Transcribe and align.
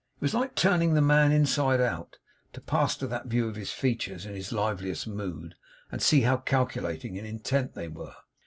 It 0.15 0.21
was 0.21 0.33
like 0.33 0.55
turning 0.55 0.95
the 0.95 1.01
man 1.03 1.31
inside 1.31 1.79
out, 1.79 2.17
to 2.53 2.59
pass 2.61 2.97
to 2.97 3.05
that 3.05 3.27
view 3.27 3.47
of 3.47 3.55
his 3.55 3.69
features 3.71 4.25
in 4.25 4.33
his 4.33 4.51
liveliest 4.51 5.05
mood, 5.05 5.53
and 5.91 6.01
see 6.01 6.21
how 6.21 6.37
calculating 6.37 7.19
and 7.19 7.27
intent 7.27 7.75
they 7.75 7.87
were. 7.87 8.15